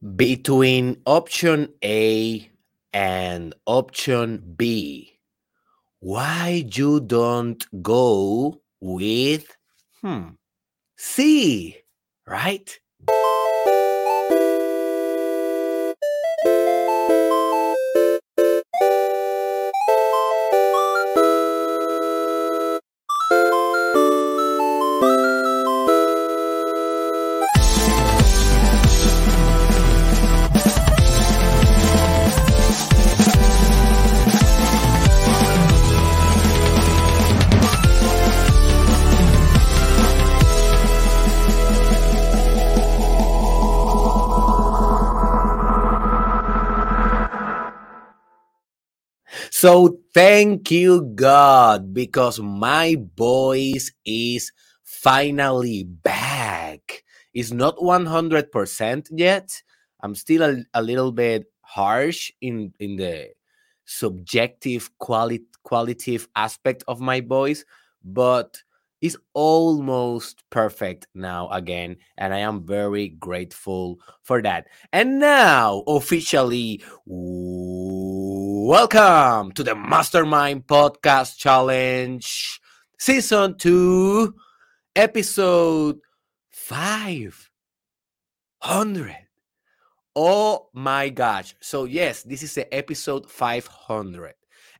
[0.00, 2.50] Between option A
[2.92, 5.18] and option B,
[6.00, 9.56] why you don't go with
[10.02, 10.28] hmm
[10.96, 11.78] C,
[12.26, 12.80] right?
[49.60, 54.52] So thank you, God, because my voice is
[54.84, 57.04] finally back.
[57.34, 59.62] It's not 100% yet.
[60.02, 63.32] I'm still a, a little bit harsh in, in the
[63.84, 67.62] subjective quali- qualitative aspect of my voice,
[68.02, 68.62] but
[69.02, 76.82] it's almost perfect now again and i am very grateful for that and now officially
[78.70, 82.60] welcome to the mastermind podcast challenge
[83.00, 84.32] season 2
[84.94, 85.98] episode
[86.50, 89.16] 500
[90.14, 94.34] oh my gosh so yes this is the episode 500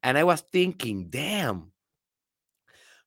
[0.04, 1.72] and i was thinking damn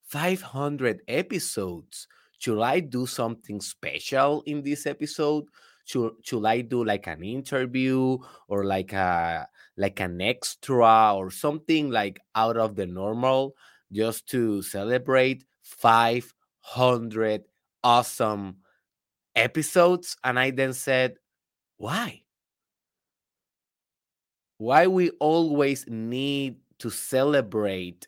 [0.03, 2.09] 500 episodes.
[2.39, 5.45] Should I do something special in this episode?
[5.85, 11.89] Should, should I do like an interview or like a like an extra or something
[11.89, 13.55] like out of the normal
[13.91, 17.43] just to celebrate 500
[17.83, 18.57] awesome
[19.35, 21.15] episodes and I then said,
[21.77, 22.21] why?
[24.57, 28.07] Why we always need to celebrate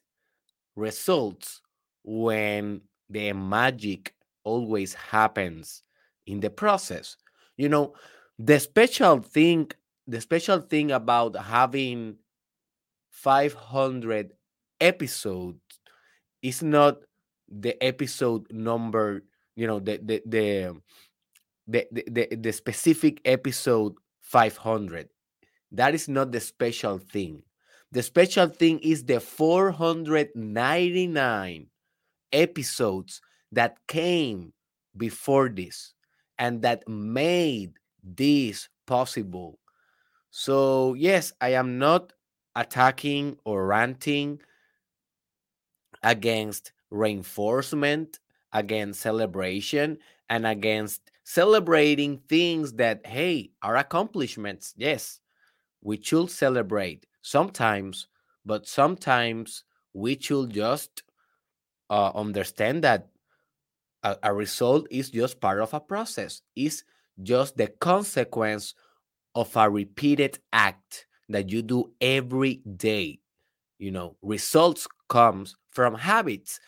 [0.76, 1.62] results
[2.04, 5.82] when the magic always happens
[6.28, 7.18] in the process.
[7.58, 7.94] You know,
[8.38, 9.72] the special thing,
[10.08, 12.16] the special thing about having
[13.12, 14.32] 500
[14.80, 15.60] episodes
[16.42, 16.98] is not
[17.50, 19.24] the episode number,
[19.56, 20.76] you know, the the the
[21.68, 25.10] the, the, the, specific episode 500.
[25.72, 27.42] That is not the special thing.
[27.92, 31.68] The special thing is the 499
[32.32, 34.54] episodes that came
[34.96, 35.96] before this
[36.38, 37.74] and that made
[38.04, 39.58] this possible.
[40.38, 42.12] So, yes, I am not
[42.58, 44.42] attacking or ranting
[46.04, 48.20] against reinforcement,
[48.52, 49.98] against celebration,
[50.30, 54.74] and against celebrating things that, hey, are accomplishments.
[54.76, 55.22] Yes,
[55.82, 58.10] we should celebrate sometimes,
[58.46, 59.64] but sometimes
[59.94, 61.04] we should just
[61.90, 63.08] uh, understand that
[64.04, 66.84] a, a result is just part of a process is
[67.24, 68.76] just the consequence
[69.36, 73.20] of a repeated act that you do every day
[73.80, 76.60] you know results comes from habits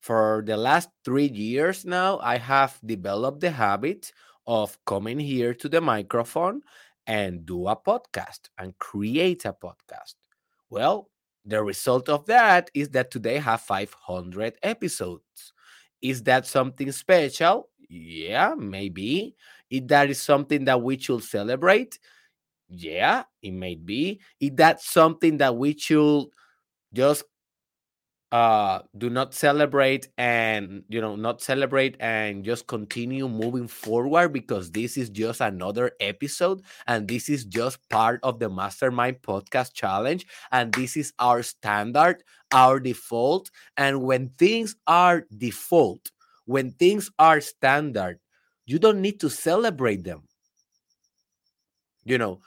[0.00, 4.12] for the last three years now i have developed the habit
[4.46, 6.60] of coming here to the microphone
[7.06, 10.14] and do a podcast and create a podcast
[10.70, 11.08] well
[11.44, 15.52] the result of that is that today I have 500 episodes.
[16.02, 17.68] Is that something special?
[17.88, 19.36] Yeah, maybe.
[19.70, 22.00] If that is something that we should celebrate,
[22.68, 24.20] yeah, it may be.
[24.40, 26.26] Is that something that we should
[26.94, 27.24] just
[28.32, 34.72] uh do not celebrate and you know not celebrate and just continue moving forward because
[34.72, 40.26] this is just another episode and this is just part of the mastermind podcast challenge
[40.50, 46.10] and this is our standard our default and when things are default
[46.46, 48.18] when things are standard
[48.66, 50.22] you don't need to celebrate them
[52.04, 52.40] you know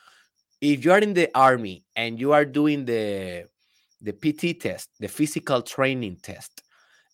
[0.62, 3.48] if you are in the army and you are doing the
[4.02, 6.64] the PT test, the physical training test.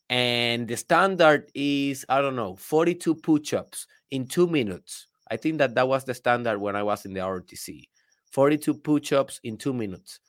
[0.07, 5.07] And the standard is, I don't know, 42 push ups in two minutes.
[5.31, 7.88] I think that that was the standard when I was in the ROTC
[8.31, 10.19] 42 push ups in two minutes.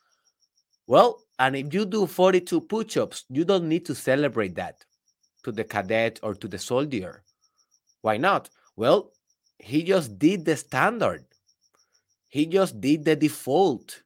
[0.87, 4.85] Well, and if you do 42 push ups, you don't need to celebrate that
[5.43, 7.25] to the cadet or to the soldier.
[8.03, 8.49] Why not?
[8.77, 9.13] Well,
[9.59, 11.25] he just did the standard,
[12.37, 14.03] he just did the default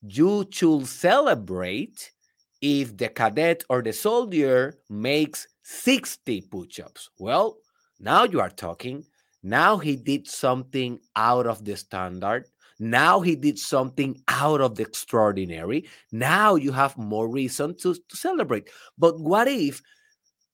[0.00, 2.12] you should celebrate
[2.60, 7.10] if the cadet or the soldier makes 60 push ups.
[7.18, 7.56] Well,
[7.98, 9.04] now you are talking.
[9.42, 12.46] Now he did something out of the standard.
[12.78, 15.88] Now he did something out of the extraordinary.
[16.12, 18.70] Now you have more reason to, to celebrate.
[18.96, 19.82] But what if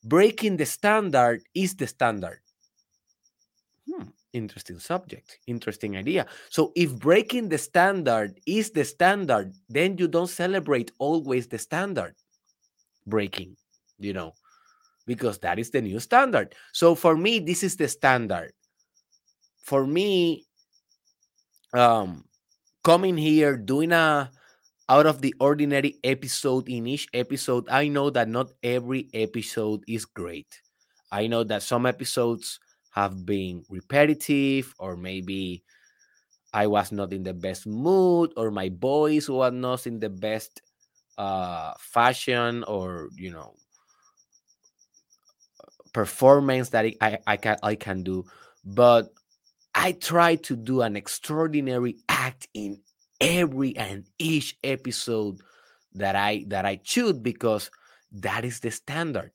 [0.04, 2.40] breaking the standard is the standard?
[4.34, 6.26] Interesting subject, interesting idea.
[6.50, 12.14] So, if breaking the standard is the standard, then you don't celebrate always the standard
[13.06, 13.56] breaking,
[13.98, 14.34] you know,
[15.06, 16.54] because that is the new standard.
[16.74, 18.52] So, for me, this is the standard.
[19.64, 20.44] For me,
[21.72, 22.24] um,
[22.84, 24.30] coming here, doing a
[24.90, 30.04] out of the ordinary episode in each episode, I know that not every episode is
[30.04, 30.60] great.
[31.12, 32.60] I know that some episodes
[32.90, 35.64] have been repetitive or maybe
[36.52, 40.62] I was not in the best mood or my voice was not in the best
[41.18, 43.56] uh, fashion or you know
[45.92, 48.24] performance that I, I can I can do,
[48.64, 49.08] but
[49.74, 52.82] I try to do an extraordinary act in
[53.20, 55.40] every and each episode
[55.94, 57.70] that I that I shoot because
[58.12, 59.32] that is the standard.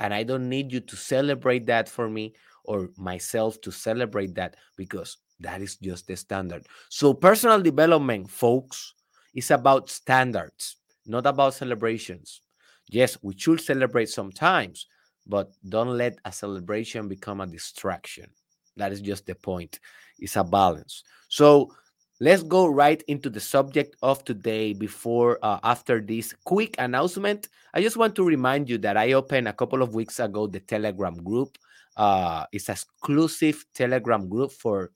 [0.00, 4.56] And I don't need you to celebrate that for me or myself to celebrate that
[4.76, 6.66] because that is just the standard.
[6.88, 8.94] So personal development, folks,
[9.34, 10.76] is about standards,
[11.06, 12.42] not about celebrations.
[12.88, 14.86] Yes, we should celebrate sometimes,
[15.26, 18.30] but don't let a celebration become a distraction.
[18.76, 19.80] That is just the point.
[20.18, 21.04] It's a balance.
[21.28, 21.72] So
[22.20, 27.80] let's go right into the subject of today before uh, after this quick announcement i
[27.80, 31.14] just want to remind you that i opened a couple of weeks ago the telegram
[31.24, 31.56] group
[31.96, 34.90] uh, it's exclusive telegram group for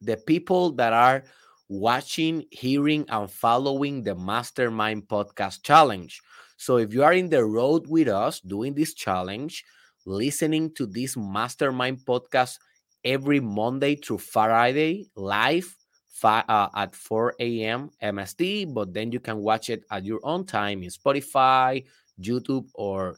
[0.00, 1.24] the people that are
[1.68, 6.20] watching hearing and following the mastermind podcast challenge
[6.56, 9.64] so if you are in the road with us doing this challenge
[10.04, 12.58] listening to this mastermind podcast
[13.04, 15.76] every monday through friday live
[16.24, 17.90] uh, at 4 a.m.
[18.02, 21.84] MST, but then you can watch it at your own time in Spotify,
[22.20, 23.16] YouTube, or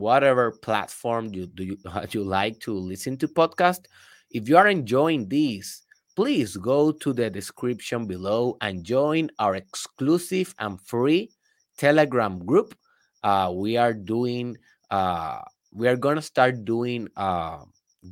[0.00, 1.78] whatever platform you do you,
[2.10, 3.84] you like to listen to podcast.
[4.30, 5.82] If you are enjoying this,
[6.16, 11.30] please go to the description below and join our exclusive and free
[11.78, 12.74] Telegram group.
[13.22, 14.56] Uh, we are doing,
[14.90, 15.40] uh,
[15.72, 17.58] we are gonna start doing uh,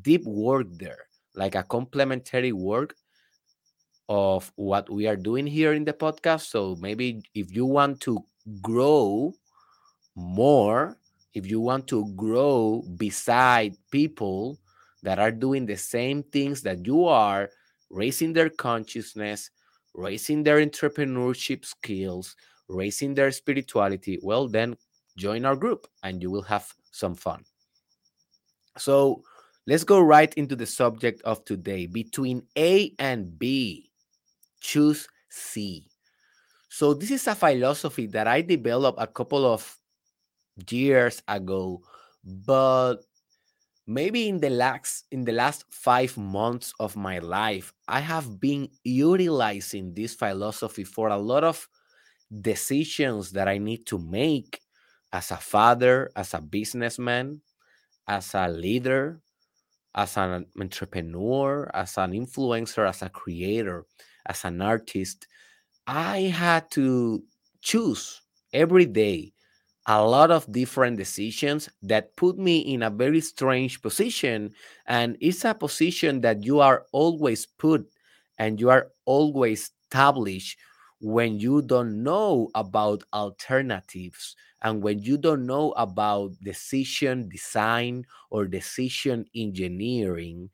[0.03, 2.95] deep work there, like a complementary work
[4.09, 6.49] of what we are doing here in the podcast.
[6.49, 8.25] So maybe if you want to
[8.63, 9.35] grow
[10.17, 10.97] more,
[11.39, 14.59] if you want to grow beside people
[15.03, 17.49] that are doing the same things that you are,
[17.91, 19.51] raising their consciousness,
[19.95, 22.35] raising their entrepreneurship skills,
[22.69, 24.77] raising their spirituality, well, then
[25.17, 27.45] join our group and you will have some fun.
[28.77, 29.23] So
[29.67, 33.91] let's go right into the subject of today between A and B
[34.61, 35.87] choose C.
[36.69, 39.78] So this is a philosophy that I developed a couple of
[40.71, 41.83] years ago,
[42.25, 42.97] but
[43.87, 48.69] maybe in the last in the last 5 months of my life, I have been
[48.85, 51.69] utilizing this philosophy for a lot of
[52.43, 54.61] decisions that I need to make
[55.13, 57.43] as a father, as a businessman,
[58.09, 59.21] as a leader,
[59.95, 63.87] as an entrepreneur, as an influencer, as a creator
[64.27, 65.27] as an artist,
[65.87, 67.25] I had to
[67.63, 68.23] choose
[68.53, 69.35] every day
[69.89, 74.55] a lot of different decisions that put me in a very strange position.
[74.87, 77.89] And it's a position that you are always put
[78.39, 80.59] and you are always established
[81.01, 88.47] when you don't know about alternatives and when you don't know about decision design or
[88.47, 90.51] decision engineering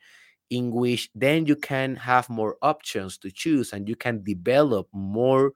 [0.50, 5.52] in which then you can have more options to choose and you can develop more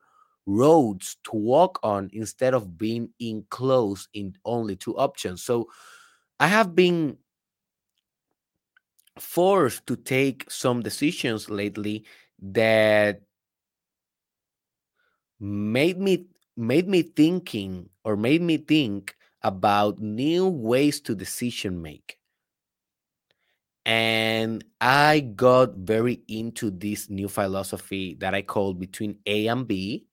[0.49, 5.43] roads to walk on instead of being enclosed in only two options.
[5.43, 5.69] So
[6.39, 7.17] I have been
[9.19, 12.05] forced to take some decisions lately
[12.41, 13.21] that
[15.39, 22.17] made me made me thinking or made me think about new ways to decision make
[23.85, 30.05] and I got very into this new philosophy that I call between A and B,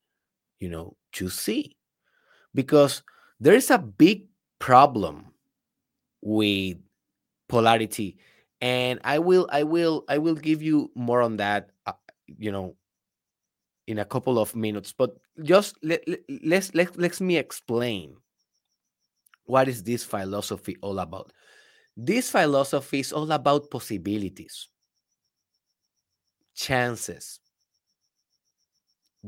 [0.59, 1.75] you know, choose C.
[2.53, 3.03] Because
[3.39, 4.27] there is a big
[4.59, 5.27] problem
[6.21, 6.77] with
[7.47, 8.17] polarity.
[8.61, 11.93] And I will, I will, I will give you more on that, uh,
[12.25, 12.75] you know,
[13.85, 14.91] in a couple of minutes.
[14.91, 18.15] But just let, let, let's let, let me explain
[19.45, 21.31] what is this philosophy all about
[21.97, 24.69] This philosophy is all about possibilities,
[26.53, 27.39] chances,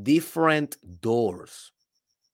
[0.04, 1.72] different doors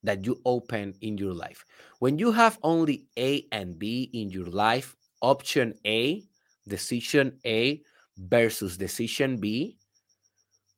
[0.04, 1.66] that you open in your life.
[2.00, 6.24] When you have only A and B in your life, option A,
[6.68, 7.82] decision A
[8.18, 9.78] versus decision B,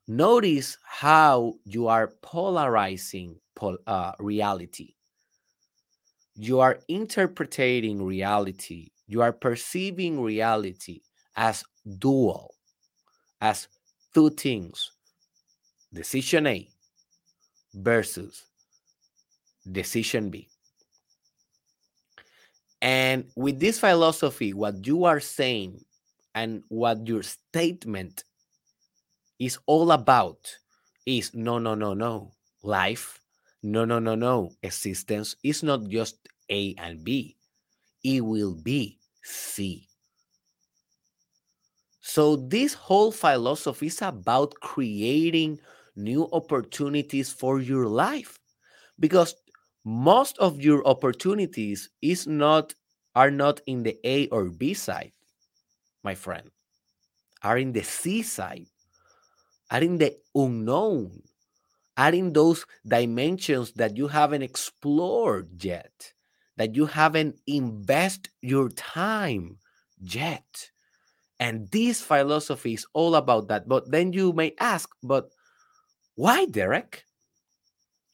[0.08, 4.96] notice how you are polarizing pol- uh, reality.
[6.36, 11.01] You are interpreting reality, you are perceiving reality
[11.36, 11.63] as
[12.00, 12.56] dual,
[13.41, 13.67] as
[14.13, 14.91] two things
[15.94, 16.70] decision A
[17.78, 18.46] versus
[19.72, 20.50] decision B.
[22.82, 25.84] And with this philosophy, what you are saying
[26.36, 28.24] and what your statement
[29.40, 30.58] is all about
[31.06, 32.34] is no, no, no, no.
[32.64, 33.20] Life,
[33.64, 34.52] no, no, no, no.
[34.62, 36.18] Existence is not just
[36.52, 37.36] A and B,
[38.04, 39.88] it will be C.
[42.02, 45.60] So, this whole philosophy is about creating
[45.98, 48.39] new opportunities for your life.
[49.00, 49.36] Because
[49.84, 52.74] most of your opportunities is not
[53.16, 55.12] are not in the A or B side,
[56.04, 56.51] my friend,
[57.42, 58.68] are in the C side,
[59.72, 61.24] are in the unknown,
[61.98, 66.13] are in those dimensions that you haven't explored yet,
[66.58, 69.58] that you haven't invest your time
[70.00, 70.70] yet.
[71.39, 73.68] And this philosophy is all about that.
[73.68, 75.32] But then you may ask, but
[76.18, 77.06] why, Derek?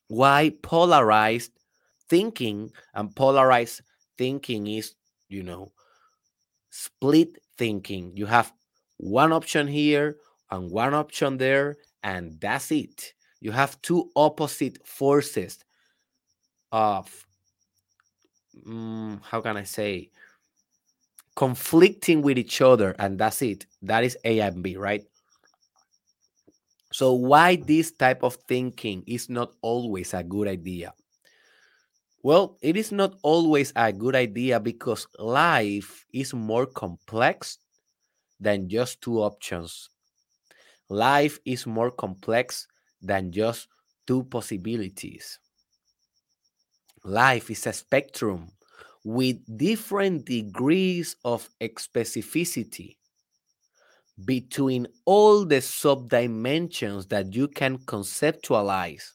[0.10, 1.52] Why polarized
[2.10, 3.82] thinking and polarized
[4.18, 4.94] thinking is,
[5.30, 5.72] you know,
[6.70, 8.12] split thinking.
[8.16, 8.52] You have
[8.98, 10.18] one option here
[10.52, 13.14] and one option there, and that's it.
[13.40, 15.60] You have two opposite forces
[16.74, 17.10] of,
[18.68, 20.12] um, how can I say,
[21.38, 23.66] conflicting with each other, and that's it.
[23.82, 25.06] That is A and B, right?
[26.94, 30.94] So, why this type of thinking is not always a good idea?
[32.22, 37.58] Well, it is not always a good idea because life is more complex
[38.40, 39.90] than just two options.
[40.88, 42.68] Life is more complex
[43.02, 43.68] than just
[44.06, 45.40] two possibilities.
[47.04, 48.52] Life is a spectrum
[49.04, 52.98] with different degrees of specificity
[54.26, 59.14] between all the subdimensions that you can conceptualize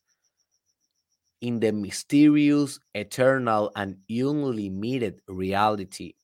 [1.41, 6.15] in the mysterious, eternal, and unlimited reality.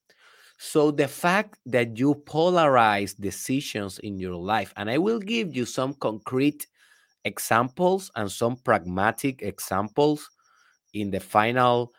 [0.58, 5.66] So, the fact that you polarize decisions in your life, and I will give you
[5.66, 6.66] some concrete
[7.24, 10.30] examples and some pragmatic examples
[10.94, 11.92] in the final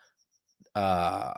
[0.75, 1.34] uh,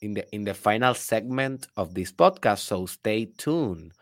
[0.00, 3.92] in the in the final segment of this podcast so stay tuned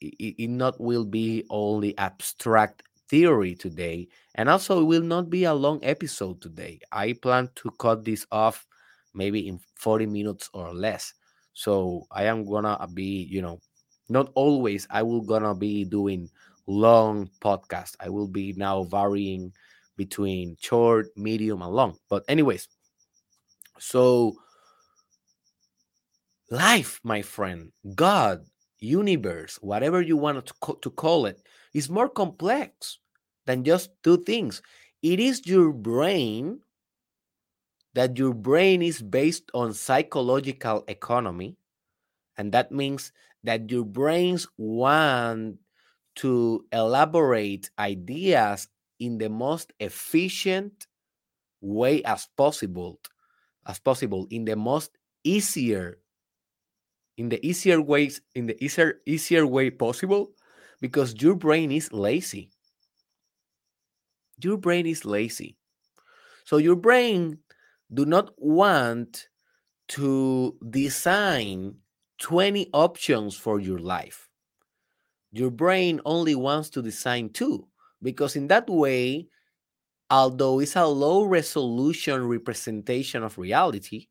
[0.00, 4.08] it, it not will be only abstract theory today.
[4.34, 6.80] And also, it will not be a long episode today.
[6.92, 8.66] I plan to cut this off
[9.14, 11.12] maybe in 40 minutes or less.
[11.52, 13.60] So I am gonna be, you know,
[14.08, 16.30] not always I will gonna be doing
[16.66, 17.96] long podcast.
[18.00, 19.52] I will be now varying
[19.96, 21.98] between short, medium, and long.
[22.08, 22.68] But anyways,
[23.78, 24.36] so
[26.50, 28.46] life, my friend, God,
[28.80, 31.42] universe, whatever you want to, co- to call it,
[31.74, 32.98] is more complex
[33.46, 34.62] than just two things.
[35.02, 36.60] It is your brain
[37.94, 41.56] that your brain is based on psychological economy.
[42.36, 43.12] And that means
[43.44, 45.58] that your brains want
[46.16, 48.68] to elaborate ideas
[49.00, 50.86] in the most efficient
[51.60, 53.00] way as possible
[53.66, 55.98] as possible in the most easier
[57.16, 60.32] in the easier ways in the easier easier way possible
[60.80, 62.50] because your brain is lazy.
[64.42, 65.56] Your brain is lazy.
[66.44, 67.38] So your brain
[67.92, 69.28] do not want
[69.88, 71.76] to design
[72.18, 74.28] 20 options for your life.
[75.32, 77.68] Your brain only wants to design two
[78.02, 79.28] because in that way
[80.10, 84.08] although it's a low resolution representation of reality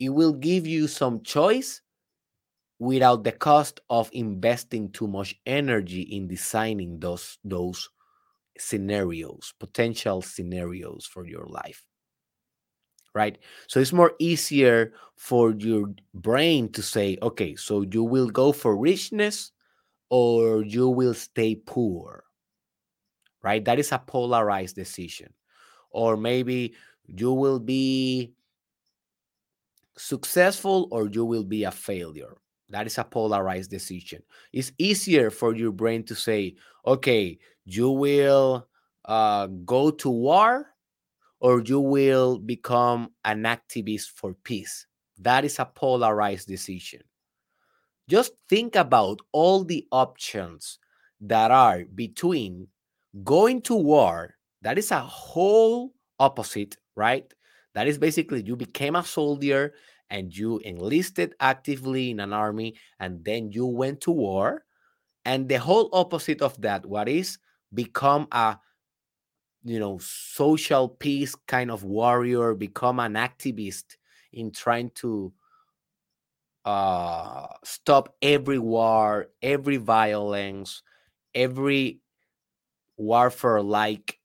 [0.00, 1.80] it will give you some choice
[2.78, 7.88] without the cost of investing too much energy in designing those those
[8.58, 11.84] scenarios potential scenarios for your life
[13.14, 13.38] right?
[13.68, 18.76] So it's more easier for your brain to say okay so you will go for
[18.76, 19.52] richness
[20.10, 22.24] or you will stay poor
[23.44, 23.64] right?
[23.64, 25.32] That is a polarized decision.
[25.90, 26.74] Or maybe
[27.06, 28.32] you will be
[29.96, 32.36] successful or you will be a failure.
[32.70, 34.22] That is a polarized decision.
[34.52, 38.68] It's easier for your brain to say, okay, you will
[39.04, 40.74] uh, go to war
[41.40, 44.86] or you will become an activist for peace.
[45.18, 47.02] That is a polarized decision.
[48.08, 50.78] Just think about all the options
[51.20, 52.68] that are between
[53.22, 57.32] going to war, that is a whole opposite, right?
[57.74, 59.74] That is basically you became a soldier
[60.10, 64.64] and you enlisted actively in an army and then you went to war.
[65.24, 67.38] And the whole opposite of that, what is
[67.74, 68.58] become a
[69.62, 73.96] you know social peace kind of warrior, become an activist
[74.32, 75.32] in trying to
[76.64, 80.82] uh, stop every war, every violence,
[81.34, 82.00] every
[82.96, 84.20] warfare like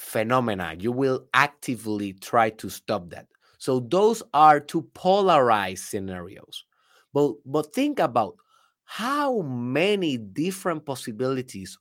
[0.00, 0.74] phenomena.
[0.78, 3.26] You will actively try to stop that.
[3.58, 6.64] So those are two polarized scenarios.
[7.12, 8.36] But but think about
[8.84, 11.78] how many different possibilities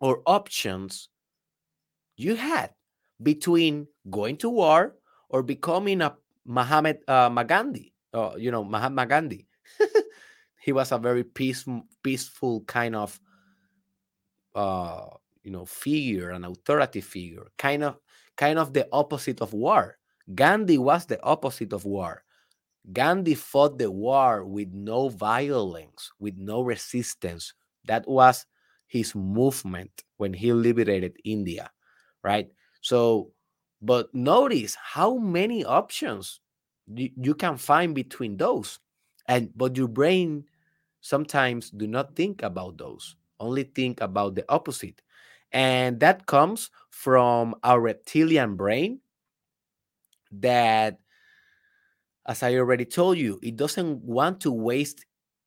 [0.00, 1.08] or options
[2.16, 2.74] you had
[3.22, 4.96] between going to war
[5.28, 9.46] or becoming a Muhammad uh, Magandhi, uh, you know, Mahatma Gandhi.
[10.60, 13.18] he was a very peaceful, peaceful kind of
[14.54, 15.06] uh,
[15.44, 17.98] you know figure an authoritative figure kind of
[18.36, 19.98] kind of the opposite of war.
[20.34, 22.24] Gandhi was the opposite of war.
[22.92, 27.54] Gandhi fought the war with no violence with no resistance.
[27.86, 28.46] That was
[28.86, 31.70] his movement when he liberated india
[32.24, 32.50] right?
[32.82, 33.32] So
[33.82, 36.40] but notice how many options
[36.88, 38.80] you, you can find between those.
[39.28, 40.46] And but your brain
[41.00, 45.02] sometimes do not think about those only think about the opposite
[45.54, 49.00] and that comes from our reptilian brain
[50.32, 50.98] that,
[52.26, 55.06] as I already told you, it doesn't want to waste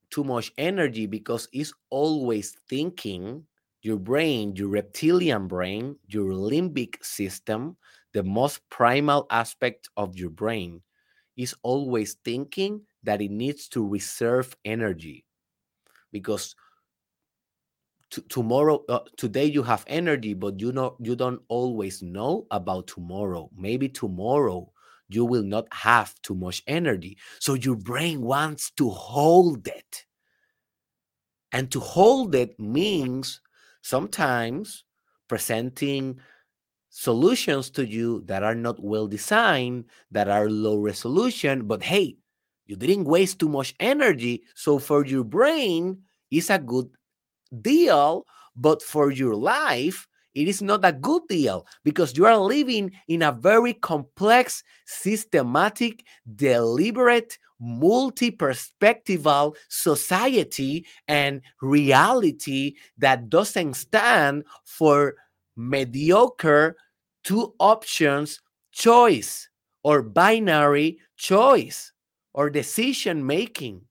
[0.10, 3.44] too much energy because it's always thinking
[3.82, 7.76] your brain, your reptilian brain, your limbic system,
[8.14, 10.82] the most primal aspect of your brain,
[11.36, 15.26] is always thinking that it needs to reserve energy
[16.12, 16.56] because
[18.30, 23.50] tomorrow uh, today you have energy but you know you don't always know about tomorrow.
[23.56, 24.72] Maybe tomorrow
[25.10, 27.18] you will not have too much energy.
[27.40, 30.06] So your brain wants to hold it.
[31.52, 33.42] And to hold it means
[33.82, 34.84] sometimes
[35.28, 36.20] presenting
[36.90, 42.18] solutions to you that are not well designed that are low resolution but hey
[42.66, 44.44] you didn't waste too much energy.
[44.56, 46.90] So for your brain it's a good
[47.62, 52.92] deal, but for your life, it is not a good deal because you are living
[53.08, 56.04] in a very complex, systematic,
[56.36, 65.16] deliberate, multi perspectival society and reality that doesn't stand for
[65.56, 66.78] mediocre
[67.24, 68.40] two options
[68.72, 69.50] choice
[69.84, 71.92] or binary choice
[72.34, 73.87] or decision making.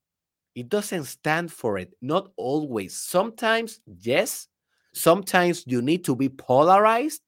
[0.56, 1.92] It doesn't stand for it.
[2.00, 2.96] Not always.
[2.96, 4.48] Sometimes, yes.
[4.94, 7.20] Sometimes you need to be polarized.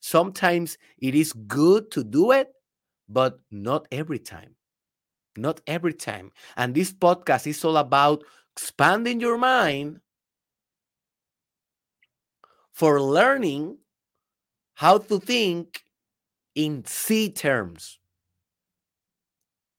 [0.00, 2.48] Sometimes it is good to do it,
[3.10, 4.56] but not every time.
[5.36, 6.32] Not every time.
[6.56, 8.24] And this podcast is all about
[8.56, 10.00] expanding your mind
[12.72, 13.76] for learning
[14.74, 15.84] how to think
[16.54, 17.98] in C terms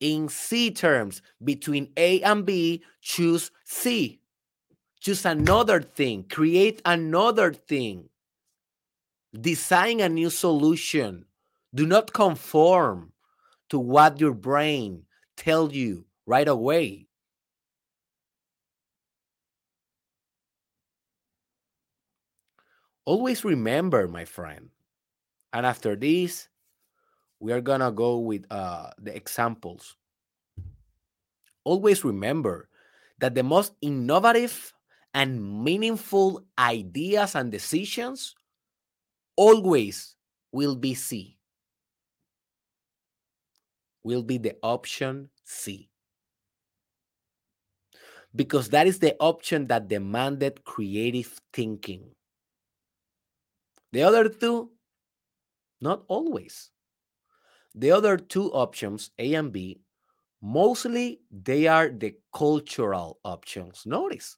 [0.03, 4.19] in C terms between A and B, choose C.
[4.99, 8.09] Choose another thing, create another thing,
[9.33, 11.25] design a new solution.
[11.73, 13.13] Do not conform
[13.69, 15.05] to what your brain
[15.37, 17.07] tells you right away.
[23.05, 24.69] Always remember, my friend.
[25.51, 26.47] And after this,
[27.43, 29.97] we are gonna go with uh, the examples.
[31.65, 32.69] Always remember
[33.19, 34.71] that the most innovative
[35.13, 38.33] and meaningful ideas and decisions
[39.35, 40.15] always
[40.53, 41.37] will be C.
[44.05, 45.89] Will be the option C.
[48.33, 52.15] Because that is the option that demanded creative thinking.
[53.91, 54.71] The other two,
[55.81, 56.72] not always.
[57.75, 59.81] The other two options, A and B,
[60.41, 63.85] mostly they are the cultural options.
[63.85, 64.37] Notice.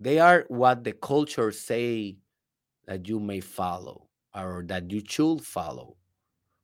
[0.00, 2.16] They are what the culture say
[2.86, 5.96] that you may follow or that you should follow.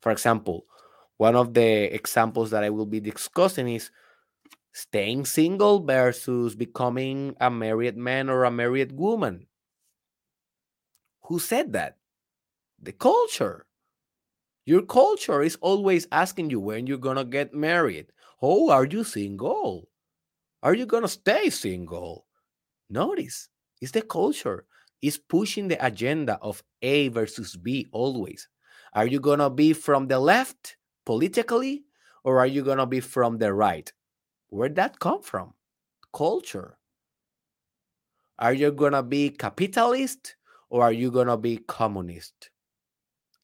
[0.01, 0.67] For example,
[1.19, 3.91] one of the examples that I will be discussing is
[4.73, 9.47] staying single versus becoming a married man or a married woman.
[11.25, 11.98] Who said that?
[12.81, 13.67] The culture.
[14.65, 18.13] Your culture is always asking you when you're going to get married.
[18.41, 19.89] Oh, are you single?
[20.63, 22.27] Are you going to stay single?
[22.89, 23.49] Notice,
[23.81, 24.65] it's the culture.
[25.03, 28.49] It's pushing the agenda of A versus B always.
[28.93, 31.85] Are you going to be from the left politically
[32.25, 33.93] or are you going to be from the right?
[34.49, 35.55] Where'd that come from?
[36.13, 36.79] Culture.
[38.39, 40.37] Are you going to be capitalist
[40.71, 42.51] or are you going to be communist?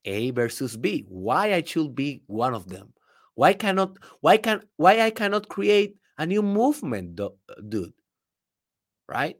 [0.05, 1.05] A versus B.
[1.07, 2.93] Why I should be one of them?
[3.33, 7.19] Why cannot why can why I cannot create a new movement,
[7.69, 7.93] dude?
[9.09, 9.37] Right?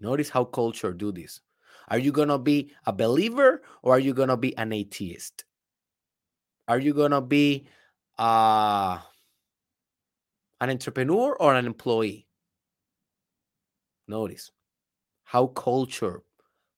[0.00, 1.40] Notice how culture do this.
[1.88, 5.44] Are you gonna be a believer or are you gonna be an atheist?
[6.68, 7.66] Are you gonna be
[8.18, 8.98] uh,
[10.60, 12.26] an entrepreneur or an employee?
[14.06, 14.50] Notice
[15.24, 16.22] how culture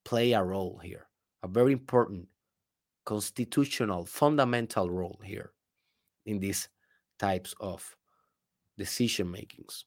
[0.04, 1.06] play a role here
[1.44, 2.26] a very important
[3.04, 5.52] constitutional fundamental role here
[6.24, 6.68] in these
[7.18, 7.94] types of
[8.78, 9.84] decision makings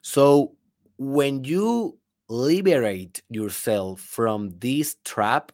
[0.00, 0.56] so
[0.96, 5.50] when you liberate yourself from this trap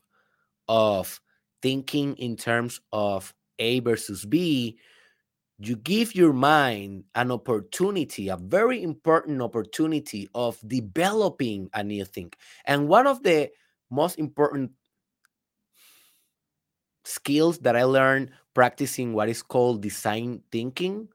[0.69, 1.19] of
[1.63, 4.79] thinking in terms of a versus b
[5.59, 12.33] you give your mind an opportunity, a very important opportunity of developing a new thing.
[12.65, 13.51] And one of the
[13.91, 14.73] most important
[17.05, 21.09] skills that I learned practicing what is called design thinking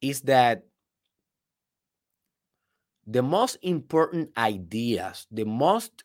[0.00, 0.64] is that
[3.06, 6.04] the most important ideas, the most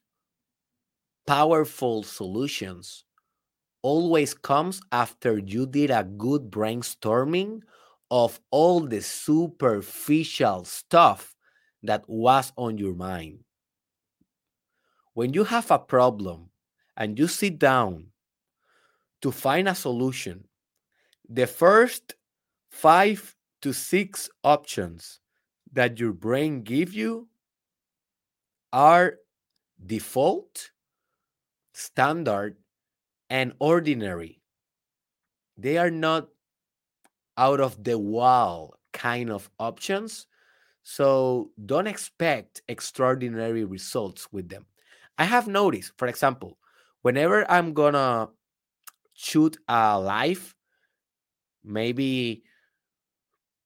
[1.27, 3.03] powerful solutions
[3.83, 7.61] always comes after you did a good brainstorming
[8.09, 11.35] of all the superficial stuff
[11.83, 13.43] that was on your mind.
[15.13, 16.49] When you have a problem
[16.97, 18.07] and you sit down
[19.21, 20.45] to find a solution,
[21.29, 22.15] the first
[22.71, 25.19] five to six options
[25.71, 27.27] that your brain give you
[28.71, 29.15] are
[29.85, 30.71] default,
[31.73, 32.57] standard,
[33.29, 34.41] and ordinary.
[35.57, 36.29] They are not
[37.37, 40.27] out of the wall kind of options.
[40.83, 44.65] So don't expect extraordinary results with them.
[45.17, 46.57] I have noticed, for example,
[47.01, 48.29] whenever I'm gonna
[49.13, 50.55] shoot a live,
[51.63, 52.43] maybe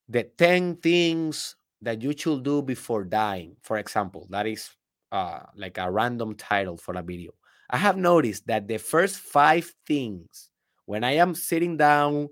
[0.09, 4.69] the 10 things that you should do before dying, for example, that is
[5.11, 7.31] uh, like a random title for a video.
[7.69, 10.49] I have noticed that the first five things,
[10.85, 12.29] when I am sitting down,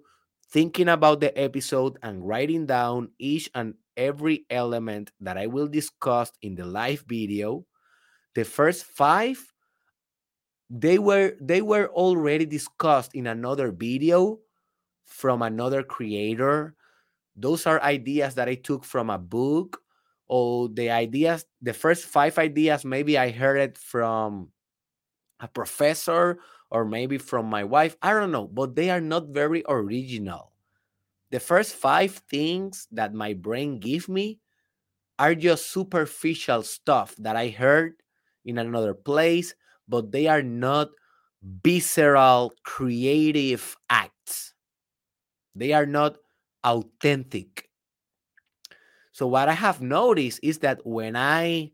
[0.49, 6.31] thinking about the episode and writing down each and every element that I will discuss
[6.41, 7.65] in the live video,
[8.33, 9.51] the first five
[10.69, 14.39] they were they were already discussed in another video
[15.05, 16.75] from another creator.
[17.35, 19.81] Those are ideas that i took from a book
[20.27, 24.49] or the ideas the first five ideas maybe i heard it from
[25.39, 27.95] a professor or maybe from my wife.
[28.01, 30.51] I don't know, but they are not very original.
[31.31, 34.39] The first five things that my brain give me
[35.19, 37.95] are just superficial stuff that I heard
[38.43, 39.55] in another place,
[39.87, 40.89] but they are not
[41.63, 44.53] visceral creative acts.
[45.55, 46.17] They are not
[46.63, 47.69] authentic.
[49.11, 51.71] So what I have noticed is that when I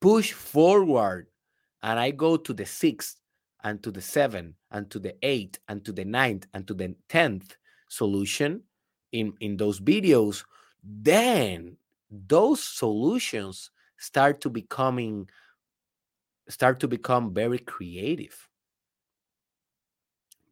[0.00, 1.28] push forward
[1.86, 3.20] and I go to the sixth
[3.62, 6.96] and to the seventh and to the eighth and to the ninth and to the
[7.08, 7.56] tenth
[7.88, 8.62] solution
[9.12, 10.44] in, in those videos,
[10.82, 11.76] then
[12.10, 15.30] those solutions start to becoming
[16.48, 18.36] start to become very creative.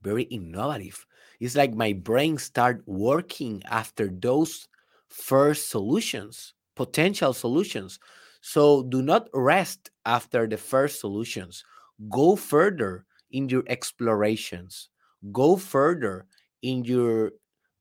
[0.03, 1.05] Very innovative.
[1.41, 4.69] It's like my brain start working after those
[5.09, 7.99] first solutions potential solutions
[8.47, 11.65] so do not rest after the first solutions.
[12.11, 14.91] Go further in your explorations.
[15.33, 16.27] Go further
[16.61, 17.33] in your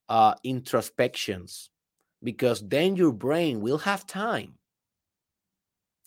[0.08, 1.70] uh, introspections
[2.24, 4.54] because then your brain will have time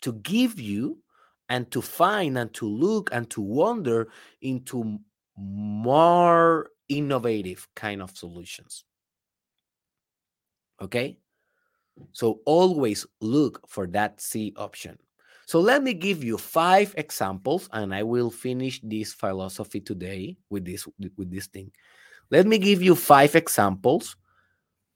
[0.00, 1.02] to give you
[1.50, 4.08] and to find and to look and to wonder
[4.40, 4.98] into
[5.36, 8.84] more innovative kind of solutions.
[10.80, 11.18] Okay?
[12.12, 14.98] So always look for that C option.
[15.46, 20.64] So let me give you five examples and I will finish this philosophy today with
[20.64, 21.70] this with this thing.
[22.30, 24.16] Let me give you five examples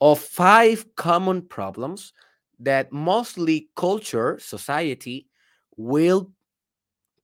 [0.00, 2.12] of five common problems
[2.58, 5.28] that mostly culture, society
[5.76, 6.32] will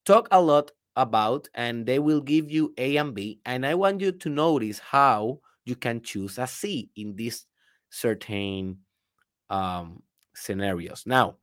[0.05, 3.41] talk a lot about and they will give you A and B.
[3.45, 7.45] And I want you to notice how you can choose a C in this
[7.91, 8.79] certain
[9.51, 10.03] um,
[10.35, 11.05] scenarios.
[11.07, 11.37] Now,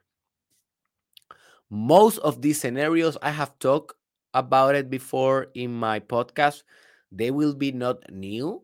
[1.70, 3.96] most of these scenarios I have talked
[4.34, 6.64] about it before in my podcast.
[7.12, 8.64] They will be not new.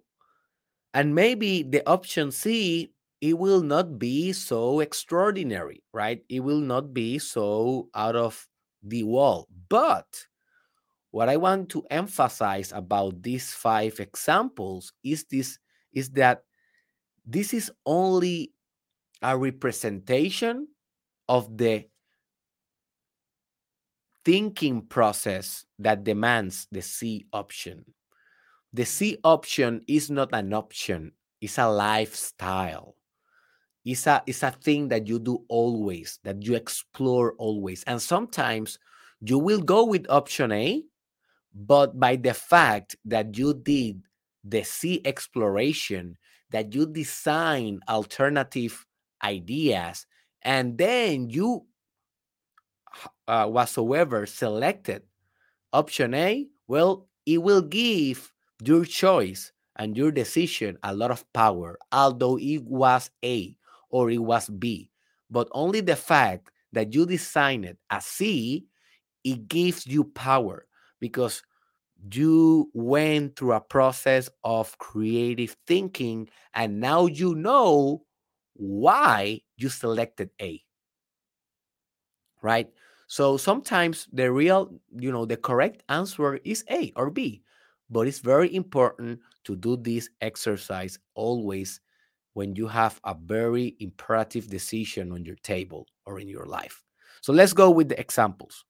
[0.94, 6.24] And maybe the option C it will not be so extraordinary, right?
[6.30, 8.48] It will not be so out of
[8.82, 9.48] the wall.
[9.68, 10.08] But
[11.12, 15.60] what I want to emphasize about these five examples is this
[15.92, 16.44] is that
[17.26, 18.54] this is only
[19.22, 20.68] a representation
[21.28, 21.86] of the
[24.26, 27.86] thinking process that demands the C option.
[28.74, 32.96] The C option is not an option, it's a lifestyle.
[33.86, 37.84] It's a, it's a thing that you do always, that you explore always.
[37.84, 38.78] And sometimes
[39.22, 40.84] you will go with option A,
[41.54, 44.02] but by the fact that you did
[44.44, 46.18] the C exploration,
[46.52, 48.86] that you design alternative
[49.24, 50.06] ideas,
[50.42, 51.66] and then you
[53.28, 55.04] uh, whatsoever selected
[55.74, 61.78] option A, well, it will give your choice and your decision a lot of power,
[61.92, 63.58] although it was A
[63.90, 64.92] or it was B.
[65.30, 68.68] But only the fact that you designed it as C,
[69.24, 70.68] it gives you power
[71.00, 71.44] because
[72.14, 78.04] you went through a process of creative thinking and now you know
[78.60, 80.64] why you selected A.
[82.42, 82.70] Right?
[83.08, 87.42] So sometimes the real, you know, the correct answer is A or B,
[87.90, 91.82] but it's very important to do this exercise always
[92.34, 96.84] when you have a very imperative decision on your table or in your life.
[97.22, 98.66] So let's go with the examples.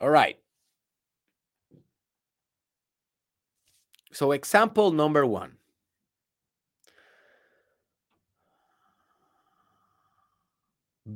[0.00, 0.38] All right.
[4.16, 5.58] So, example number one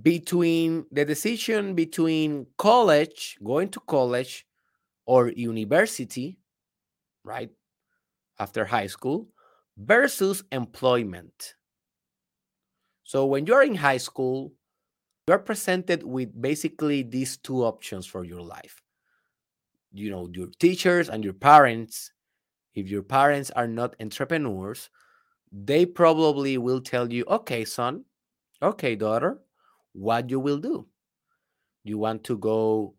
[0.03, 4.47] between the decision between college, going to college,
[5.07, 6.39] or university,
[7.25, 7.51] right,
[8.39, 9.29] after high school,
[9.79, 11.55] versus employment.
[13.05, 14.53] So when you're in high school,
[15.27, 18.83] you're presented with basically these two options for your life.
[19.93, 22.13] You know, your teachers and your parents.
[22.75, 24.91] If your parents are not entrepreneurs,
[25.53, 28.05] they probably will tell you, okay, son,
[28.63, 29.41] okay, daughter,
[29.93, 30.89] what you will do.
[31.85, 32.97] You want to go,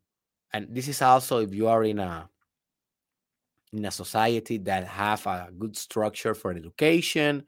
[0.53, 2.29] and this is also if you are in a
[3.73, 7.45] in a society that have a good structure for education,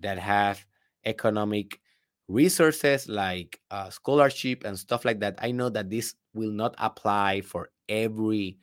[0.00, 0.66] that have
[1.04, 1.80] economic
[2.28, 5.38] resources like uh, scholarship and stuff like that.
[5.40, 8.58] I know that this will not apply for every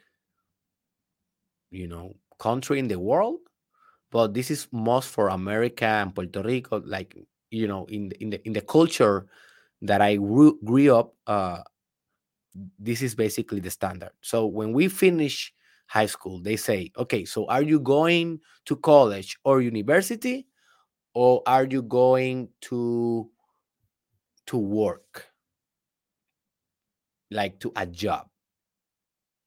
[1.71, 2.13] you know
[2.47, 3.39] country in the world,
[4.11, 6.81] but this is most for America and Puerto Rico.
[6.85, 7.17] Like
[7.51, 9.27] you know, in the, in the in the culture
[9.83, 10.59] that I grew,
[10.95, 11.61] up, uh,
[12.79, 14.11] this is basically the standard.
[14.21, 15.53] So when we finish
[15.87, 20.47] high school, they say, okay, so are you going to college or university,
[21.13, 23.29] or are you going to
[24.45, 25.33] to work,
[27.31, 28.29] like to a job?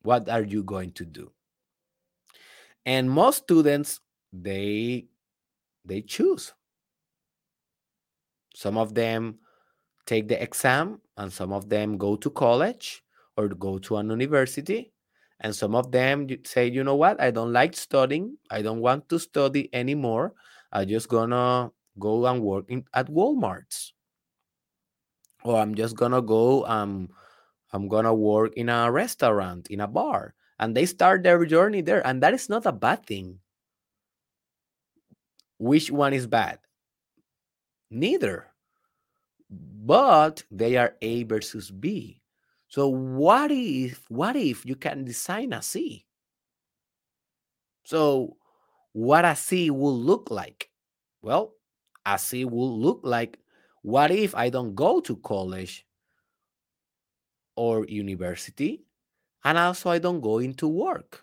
[0.00, 1.32] What are you going to do?
[2.86, 4.00] And most students,
[4.32, 5.08] they
[5.84, 6.54] they choose.
[8.54, 9.38] Some of them
[10.06, 13.02] take the exam and some of them go to college
[13.36, 14.92] or go to an university
[15.40, 17.20] and some of them say you know what?
[17.20, 18.38] I don't like studying.
[18.50, 20.32] I don't want to study anymore.
[20.72, 23.92] I'm just gonna go and work in, at walmart's.
[25.44, 27.08] Or i'm just gonna go um
[27.72, 32.06] i'm gonna work in a restaurant in a bar and they start their journey there
[32.06, 33.38] and that is not a bad thing
[35.58, 36.58] which one is bad
[37.90, 38.46] neither
[39.48, 42.20] but they are A versus B.
[42.68, 46.04] So what if what if you can design a C?
[47.84, 48.36] So
[48.92, 50.70] what a C will look like?
[51.22, 51.54] Well,
[52.04, 53.38] a C will look like
[53.82, 55.86] what if I don't go to college
[57.54, 58.85] or university
[59.46, 61.22] and also I don't go into work?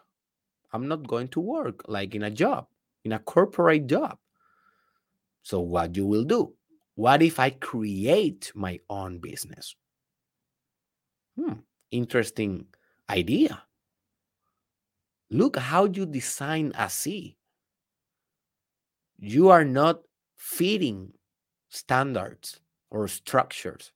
[0.71, 2.67] I'm not going to work like in a job,
[3.03, 4.17] in a corporate job.
[5.41, 6.53] So what you will do?
[6.95, 9.75] What if I create my own business?
[11.35, 11.59] Hmm,
[11.91, 12.67] interesting
[13.09, 13.61] idea.
[15.29, 17.35] Look how you design a C.
[19.19, 19.99] You are not
[20.37, 21.11] fitting
[21.67, 23.91] standards or structures.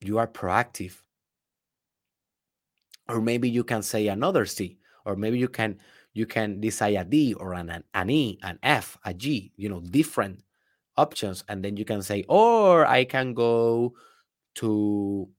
[0.00, 1.02] You are proactive.
[3.12, 5.78] Or maybe you can say another C, or maybe you can
[6.14, 9.80] you can decide a D or an, an E, an F, a G, you know,
[9.80, 10.42] different
[10.96, 11.44] options.
[11.48, 13.94] And then you can say, or I can go
[14.56, 15.30] to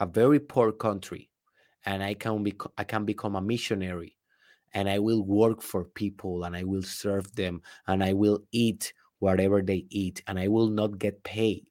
[0.00, 1.30] a very poor country
[1.84, 4.16] and I can be I can become a missionary
[4.74, 8.92] and I will work for people and I will serve them and I will eat
[9.20, 11.66] whatever they eat and I will not get paid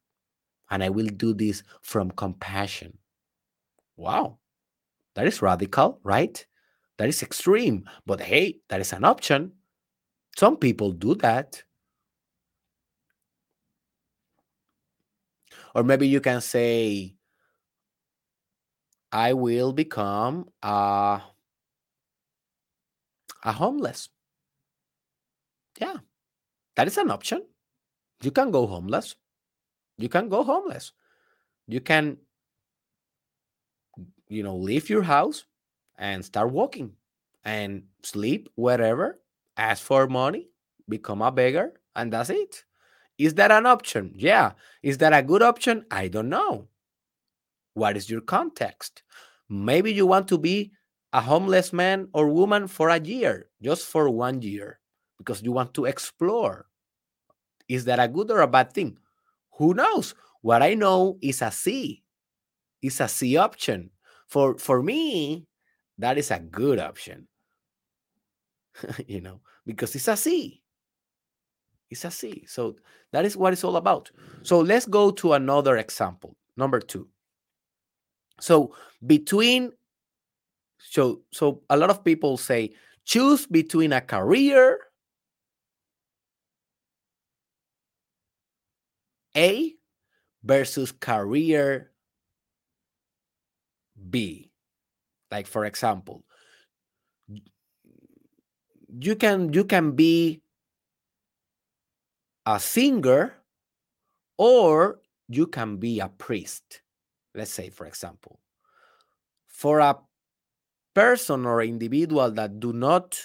[0.71, 2.97] and I will do this from compassion.
[3.97, 4.39] Wow.
[5.15, 6.45] That is radical, right?
[6.97, 9.53] That is extreme, but hey, that is an option.
[10.37, 11.63] Some people do that.
[15.75, 17.15] Or maybe you can say,
[19.11, 21.21] I will become a,
[23.43, 24.09] a homeless.
[25.79, 25.97] Yeah,
[26.75, 27.43] that is an option.
[28.21, 29.15] You can go homeless.
[29.97, 30.93] You can go homeless.
[31.67, 32.17] You can,
[34.29, 35.45] you know, leave your house
[35.97, 36.93] and start walking
[37.43, 39.19] and sleep wherever,
[39.57, 40.49] ask for money,
[40.89, 42.63] become a beggar, and that's it.
[43.17, 44.13] Is that an option?
[44.15, 44.53] Yeah.
[44.81, 45.85] Is that a good option?
[45.91, 46.67] I don't know.
[47.73, 49.03] What is your context?
[49.49, 50.71] Maybe you want to be
[51.11, 54.79] a homeless man or woman for a year, just for one year,
[55.17, 56.65] because you want to explore.
[57.67, 58.97] Is that a good or a bad thing?
[59.57, 60.15] Who knows?
[60.41, 62.03] What I know is a C.
[62.81, 63.91] It's a C option.
[64.33, 65.45] For for me,
[65.99, 67.27] that is a good option.
[69.07, 70.63] you know, because it's a C.
[71.91, 72.43] It's a C.
[72.47, 72.75] So
[73.11, 74.09] that is what it's all about.
[74.41, 76.35] So let's go to another example.
[76.57, 77.07] Number two.
[78.41, 78.73] So
[79.05, 79.71] between
[80.79, 82.73] so so a lot of people say
[83.05, 84.79] choose between a career
[89.37, 89.75] A
[90.43, 91.92] versus career
[94.09, 94.51] B.
[95.31, 96.23] Like for example,
[98.99, 100.41] you can you can be
[102.45, 103.33] a singer
[104.37, 106.81] or you can be a priest
[107.33, 108.39] let's say for example
[109.47, 109.97] for a
[110.93, 113.17] person or individual that do not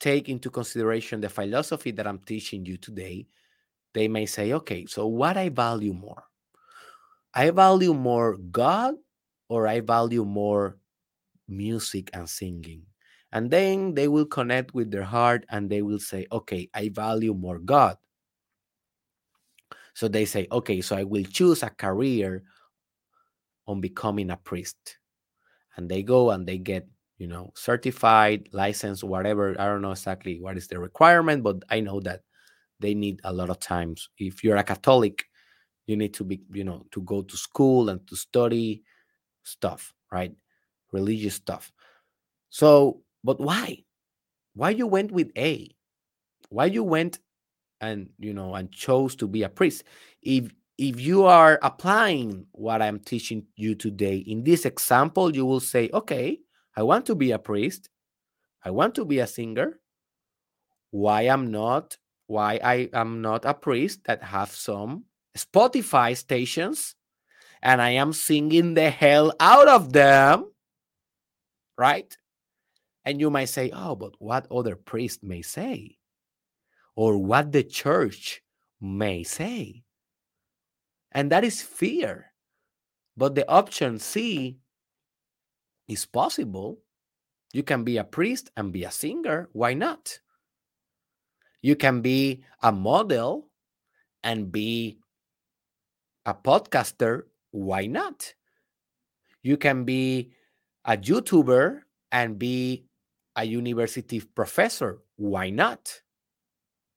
[0.00, 3.26] take into consideration the philosophy that i'm teaching you today
[3.94, 6.24] they may say okay so what i value more
[7.32, 8.94] i value more god
[9.48, 10.76] or i value more
[11.48, 12.82] music and singing.
[13.32, 17.34] And then they will connect with their heart and they will say okay i value
[17.34, 17.98] more god.
[19.94, 22.42] So they say okay so i will choose a career
[23.66, 24.98] on becoming a priest.
[25.76, 29.54] And they go and they get you know certified license whatever.
[29.60, 32.22] I don't know exactly what is the requirement but i know that
[32.80, 34.08] they need a lot of times.
[34.18, 35.24] If you're a catholic
[35.86, 38.82] you need to be you know to go to school and to study
[39.44, 40.32] stuff right?
[40.92, 41.72] Religious stuff.
[42.48, 43.84] So but why?
[44.54, 45.74] Why you went with a?
[46.48, 47.18] Why you went
[47.80, 49.82] and you know and chose to be a priest?
[50.22, 55.60] If if you are applying what I'm teaching you today in this example, you will
[55.60, 56.38] say, okay,
[56.76, 57.90] I want to be a priest.
[58.64, 59.78] I want to be a singer.
[60.90, 65.04] Why I'm not, why I am not a priest that have some
[65.36, 66.94] Spotify stations
[67.64, 70.52] and I am singing the hell out of them.
[71.76, 72.16] Right?
[73.04, 75.98] And you might say, oh, but what other priest may say?
[76.94, 78.40] Or what the church
[78.80, 79.84] may say
[81.14, 82.32] and that is fear.
[83.16, 84.58] But the option C
[85.86, 86.82] is possible.
[87.52, 89.48] You can be a priest and be a singer.
[89.52, 90.18] Why not?
[91.62, 93.48] You can be a model
[94.24, 94.98] and be
[96.26, 97.22] a podcaster.
[97.54, 98.34] Why not?
[99.42, 100.32] You can be
[100.84, 102.86] a YouTuber and be
[103.36, 104.98] a university professor.
[105.14, 106.00] Why not?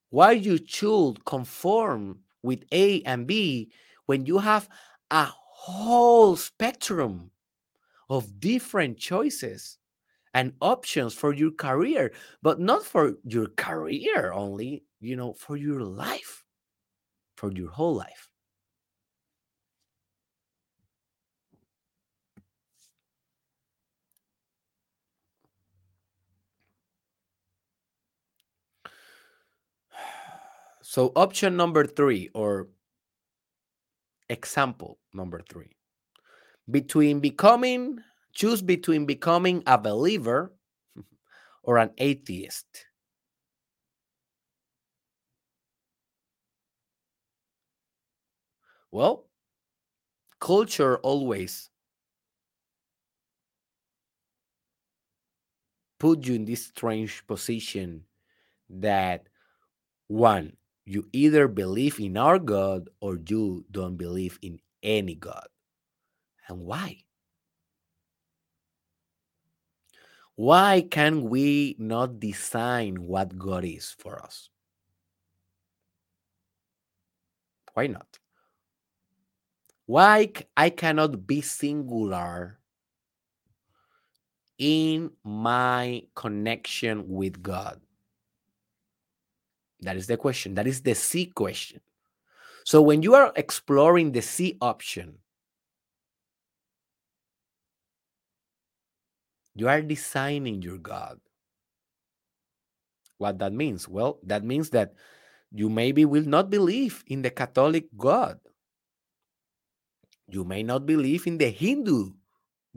[0.09, 3.71] Why you should conform with A and B
[4.07, 4.67] when you have
[5.11, 7.29] a whole spectrum
[8.09, 9.77] of different choices
[10.33, 15.81] and options for your career, but not for your career only, you know, for your
[15.81, 16.43] life,
[17.35, 18.31] for your whole life.
[30.97, 32.69] So, option number three, or
[34.29, 35.75] example number three,
[36.71, 37.99] between becoming,
[38.33, 40.55] choose between becoming a believer
[41.61, 42.87] or an atheist.
[48.89, 49.27] Well,
[50.39, 51.69] culture always
[55.99, 58.05] put you in this strange position
[58.71, 59.27] that
[60.07, 60.57] one,
[60.87, 65.47] you either believe in our God or you don't believe in any God.
[66.47, 67.03] And why?
[70.35, 74.49] Why can we not design what God is for us?
[77.73, 78.17] Why not?
[79.87, 82.59] Why I cannot be singular
[84.57, 87.81] in my connection with God?
[89.81, 90.55] That is the question.
[90.55, 91.81] That is the C question.
[92.65, 95.19] So when you are exploring the C option,
[99.55, 101.19] you are designing your God.
[103.17, 103.87] What that means?
[103.87, 104.93] Well, that means that
[105.51, 108.39] you maybe will not believe in the Catholic God.
[110.29, 112.11] You may not believe in the Hindu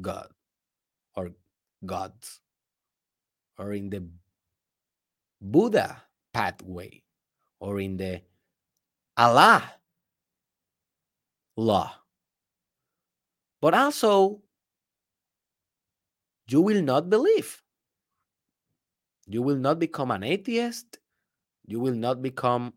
[0.00, 0.28] God
[1.16, 1.32] or
[1.84, 2.40] gods
[3.58, 4.06] or in the
[5.40, 6.02] Buddha
[6.32, 7.02] pathway
[7.58, 8.22] or in the
[9.16, 9.62] Allah
[11.56, 11.92] law.
[13.60, 14.40] But also,
[16.48, 17.62] you will not believe.
[19.26, 20.98] You will not become an atheist.
[21.66, 22.72] You will not become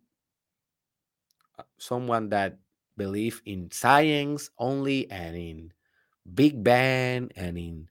[1.58, 2.60] uh, someone that
[2.97, 5.74] believe in science only and in
[6.36, 7.89] Big Bang and in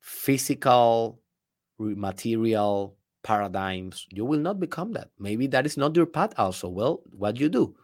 [0.00, 1.20] physical
[1.78, 2.96] material
[3.26, 5.10] paradigms, you will not become that.
[5.18, 6.68] Maybe that is not your path also.
[6.68, 7.74] Well, what do you do?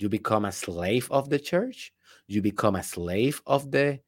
[0.00, 1.92] You become a slave of the church.
[2.26, 4.00] You become a slave of the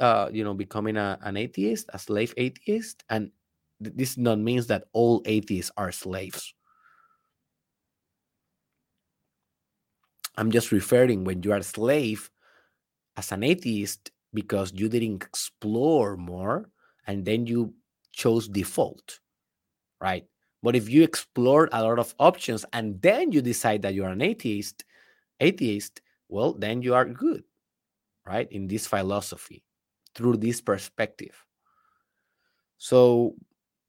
[0.00, 3.04] uh, you know, becoming a, an atheist, a slave atheist.
[3.08, 3.30] And
[3.78, 6.54] this not means that all atheists are slaves.
[10.36, 12.28] I'm just referring when you are a slave
[13.16, 16.68] as an atheist because you didn't explore more
[17.06, 17.74] and then you
[18.10, 19.20] chose default
[20.02, 20.26] right?
[20.62, 24.20] But if you explore a lot of options and then you decide that you're an
[24.20, 24.84] atheist,
[25.40, 27.44] atheist, well, then you are good,
[28.26, 28.50] right?
[28.50, 29.62] In this philosophy,
[30.14, 31.34] through this perspective.
[32.78, 33.34] So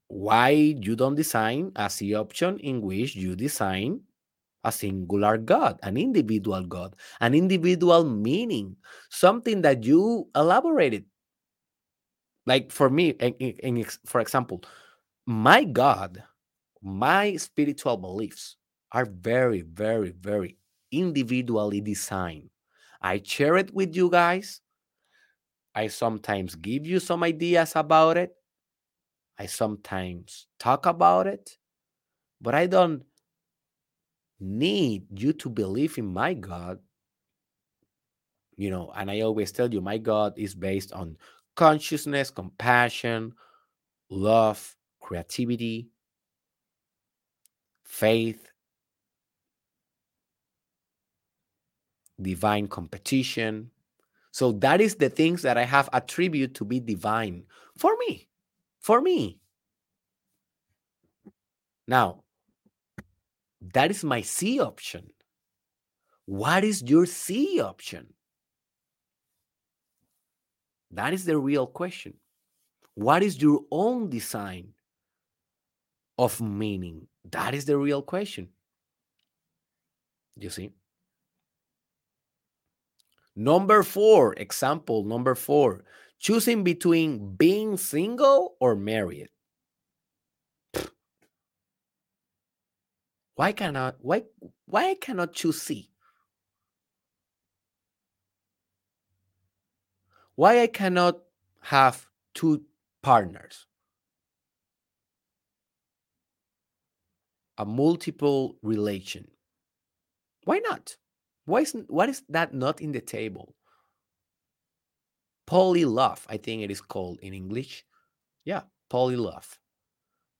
[0.08, 4.00] why you don't design a C option in which you design
[4.62, 8.76] a singular God, an individual God, an individual meaning,
[9.10, 11.04] something that you elaborated.
[12.46, 14.62] Like for me, in, in, for example,
[15.26, 16.22] my God,
[16.82, 18.56] my spiritual beliefs
[18.92, 20.56] are very, very, very
[20.92, 22.50] individually designed.
[23.00, 24.60] I share it with you guys.
[25.74, 28.34] I sometimes give you some ideas about it.
[29.38, 31.58] I sometimes talk about it,
[32.40, 33.02] but I don't
[34.38, 36.78] need you to believe in my God.
[38.56, 41.16] You know, and I always tell you, my God is based on
[41.56, 43.34] consciousness, compassion,
[44.10, 45.86] love, creativity,
[47.84, 48.50] faith,
[52.20, 53.70] divine competition.
[54.32, 57.44] So that is the things that I have attribute to be divine
[57.76, 58.28] for me.
[58.80, 59.38] For me.
[61.86, 62.24] Now,
[63.74, 65.10] that is my C option.
[66.24, 68.14] What is your C option?
[70.92, 72.14] That is the real question.
[72.94, 74.68] What is your own design
[76.18, 77.08] of meaning?
[77.30, 78.48] That is the real question.
[80.36, 80.72] You see?
[83.36, 85.84] Number four, example number four,
[86.18, 89.28] choosing between being single or married.
[93.34, 94.22] Why cannot why
[94.66, 95.90] why I cannot choose C?
[100.36, 101.18] Why I cannot
[101.62, 102.62] have two
[103.02, 103.66] partners?
[107.58, 109.28] A multiple relation.
[110.44, 110.96] Why not?
[111.46, 113.54] Why is what is that not in the table?
[115.46, 117.84] Poly love, I think it is called in English.
[118.44, 119.58] Yeah, poly love.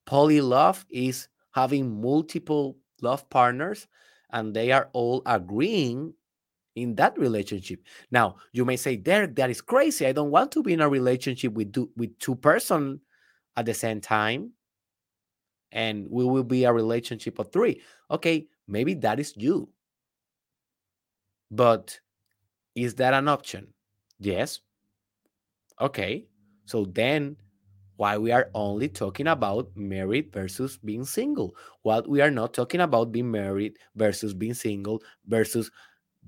[0.05, 3.87] Poly love is having multiple love partners
[4.31, 6.13] and they are all agreeing
[6.75, 7.79] in that relationship.
[8.11, 10.05] Now, you may say, Derek, that is crazy.
[10.05, 12.99] I don't want to be in a relationship with two, with two person
[13.55, 14.51] at the same time.
[15.71, 17.81] And we will be a relationship of three.
[18.11, 19.69] Okay, maybe that is you.
[21.51, 21.99] But
[22.75, 23.73] is that an option?
[24.19, 24.59] Yes.
[25.79, 26.27] Okay.
[26.65, 27.37] So then
[27.97, 31.55] why we are only talking about married versus being single?
[31.83, 35.71] What we are not talking about being married versus being single versus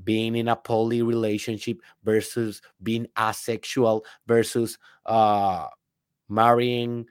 [0.03, 4.77] being in a poly relationship versus being asexual versus
[5.07, 5.65] uh
[6.29, 7.05] marrying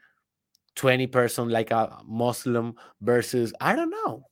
[0.77, 4.25] 20 person like a muslim versus i don't know.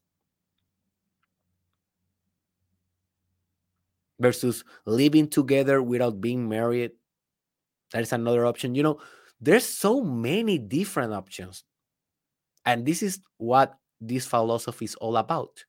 [4.20, 6.92] Versus living together without being married.
[7.92, 8.74] That is another option.
[8.74, 9.00] You know
[9.40, 11.64] there's so many different options.
[12.64, 15.64] And this is what this philosophy is all about.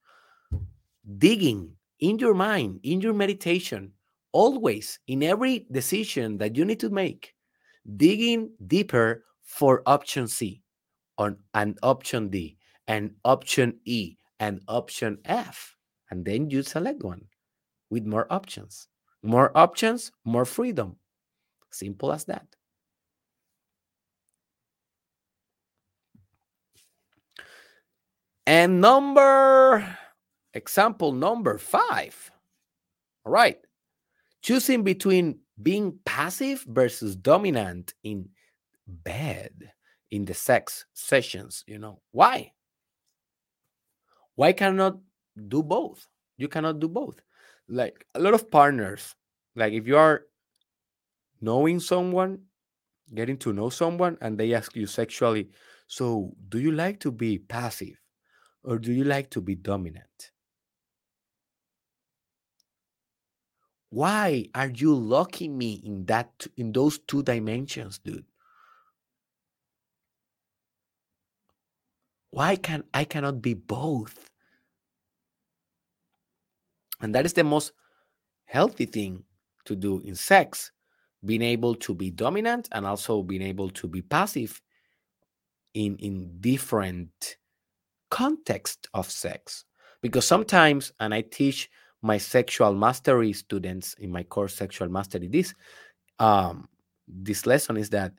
[1.18, 3.92] Digging in your mind in your meditation
[4.32, 7.34] always in every decision that you need to make
[7.96, 10.62] digging deeper for option c
[11.18, 12.58] on an option d
[12.88, 15.76] and option e and option f
[16.12, 17.26] and then you select one
[17.90, 18.88] with more options
[19.24, 20.96] more options more freedom
[21.72, 22.46] simple as that
[28.48, 29.98] And number,
[30.54, 32.32] example number five.
[33.26, 33.58] All right.
[34.44, 38.30] Choosing between being passive versus dominant in
[38.88, 39.72] bed,
[40.12, 42.02] in the sex sessions, you know.
[42.12, 42.54] Why?
[44.36, 45.00] Why cannot
[45.48, 46.08] do both?
[46.38, 47.22] You cannot do both.
[47.68, 49.16] Like a lot of partners,
[49.56, 50.24] like if you are
[51.42, 52.40] knowing someone,
[53.14, 55.50] getting to know someone, and they ask you sexually,
[55.88, 57.96] so do you like to be passive?
[58.66, 60.32] or do you like to be dominant?
[63.90, 68.26] Why are you locking me in that in those two dimensions, dude?
[72.36, 74.30] Why can I cannot be both?
[77.00, 77.72] And that is the most
[78.44, 79.24] healthy thing
[79.64, 80.74] to do in sex,
[81.24, 84.62] being able to be dominant and also being able to be passive
[85.76, 87.38] in in different
[88.12, 89.64] context of sex.
[90.02, 91.70] Because sometimes, and I teach
[92.02, 95.54] my sexual mastery students in my course, Sexual Mastery, this,
[96.20, 96.68] um,
[97.08, 98.12] this lesson is that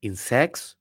[0.00, 0.76] in sex,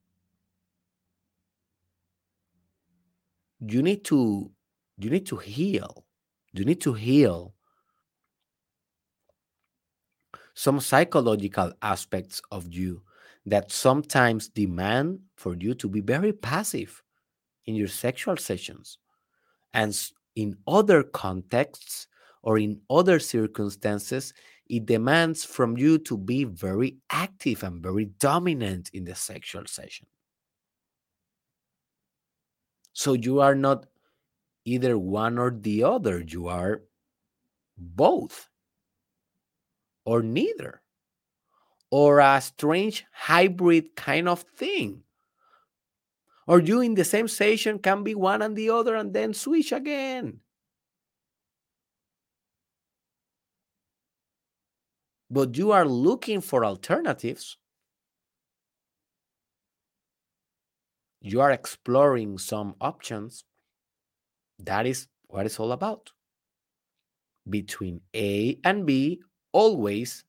[3.68, 4.51] you need to
[4.97, 6.05] you need to heal
[6.53, 7.53] you need to heal
[10.53, 13.01] some psychological aspects of you
[13.45, 17.03] that sometimes demand for you to be very passive
[17.66, 18.97] in your sexual sessions.
[19.74, 19.99] And
[20.36, 22.07] in other contexts
[22.43, 24.34] or in other circumstances,
[24.70, 30.07] it demands from you to be very active and very dominant in the sexual session.
[32.93, 33.87] So you are not
[34.65, 36.83] either one or the other, you are
[37.77, 38.49] both
[40.05, 40.81] or neither
[41.89, 45.03] or a strange hybrid kind of thing
[46.47, 49.71] or you in the same session can be one and the other and then switch
[49.71, 50.39] again.
[55.29, 57.57] But you are looking for alternatives.
[61.24, 63.45] You are exploring some options.
[64.59, 66.11] That is what it's all about.
[67.49, 69.21] Between A and B,
[69.53, 70.26] always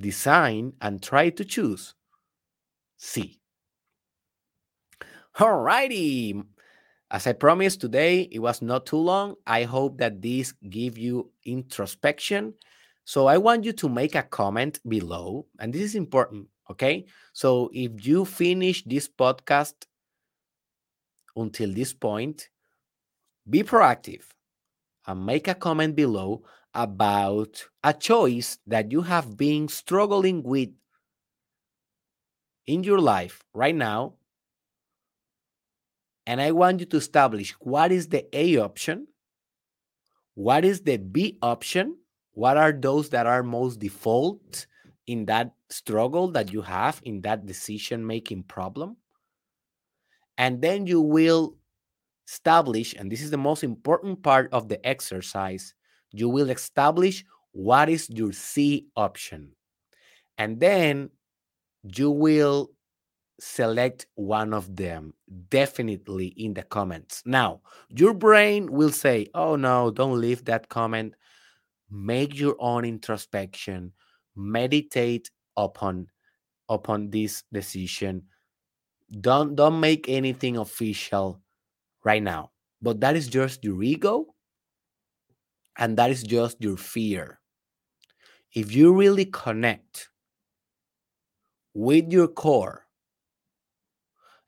[0.00, 1.94] design and try to choose
[2.98, 3.40] C.
[5.36, 6.44] Alrighty.
[7.10, 9.34] As I promised today, it was not too long.
[9.46, 12.54] I hope that this give you introspection.
[13.04, 16.46] So I want you to make a comment below, and this is important.
[16.70, 17.06] Okay.
[17.32, 19.74] So if you finish this podcast
[21.36, 22.48] until this point,
[23.48, 24.24] be proactive
[25.06, 26.44] and make a comment below
[26.74, 30.70] about a choice that you have been struggling with
[32.66, 34.14] in your life right now
[36.26, 39.06] and I want you to establish what is the A option,
[40.34, 41.96] what is the B option,
[42.32, 44.66] what are those that are most default
[45.06, 48.96] in that struggle that you have in that decision making problem.
[50.38, 51.56] And then you will
[52.28, 55.74] establish, and this is the most important part of the exercise,
[56.12, 59.52] you will establish what is your C option.
[60.38, 61.10] And then
[61.82, 62.70] you will
[63.40, 65.12] select one of them
[65.50, 67.22] definitely in the comments.
[67.24, 71.14] Now, your brain will say, oh no, don't leave that comment.
[71.90, 73.92] Make your own introspection,
[74.34, 76.08] meditate upon
[76.68, 78.22] upon this decision,
[79.20, 81.40] don't don't make anything official
[82.04, 82.50] right now
[82.82, 84.34] but that is just your ego
[85.78, 87.40] and that is just your fear.
[88.52, 90.08] If you really connect
[91.74, 92.86] with your core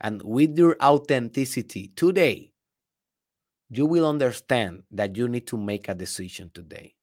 [0.01, 2.53] and with your authenticity today
[3.71, 6.95] you will understand that you need to make a decision today.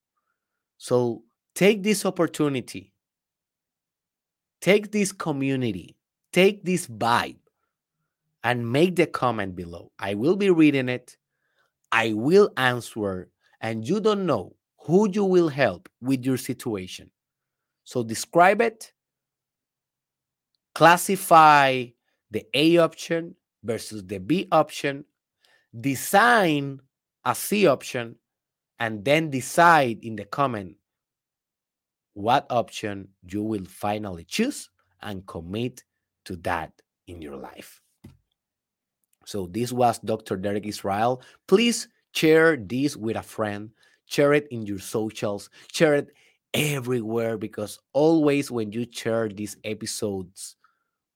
[0.78, 2.95] So take this opportunity
[4.62, 5.96] take this community
[6.36, 7.38] take this vibe
[8.44, 9.90] and make the comment below.
[9.98, 11.16] I will be reading it.
[11.94, 13.30] I will answer,
[13.62, 17.10] and you don't know who you will help with your situation.
[17.86, 18.92] So describe it,
[20.74, 21.86] classify
[22.32, 25.06] the A option versus the B option,
[25.80, 26.82] design
[27.24, 28.18] a C option,
[28.78, 30.76] and then decide in the comment
[32.16, 34.70] what option you will finally choose
[35.02, 35.84] and commit
[36.24, 36.72] to that
[37.08, 37.82] in your life.
[39.26, 40.38] So this was Dr.
[40.38, 41.22] Derek Israel.
[41.48, 43.70] Please share this with a friend,
[44.06, 46.10] share it in your socials, share it
[46.54, 50.56] everywhere because always when you share these episodes,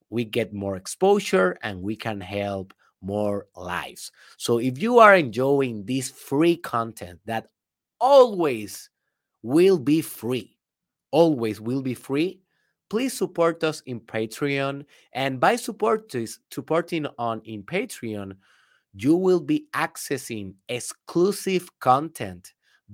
[0.10, 4.12] we get more exposure and we can help more lives.
[4.38, 7.48] So if you are enjoying this free content that
[8.02, 8.90] always
[9.44, 10.58] will be free,
[11.12, 12.42] always will be free,
[12.90, 14.86] please support us in Patreon.
[15.14, 16.14] And by support
[16.52, 18.34] supporting on in Patreon,
[18.94, 22.54] you will be accessing exclusive content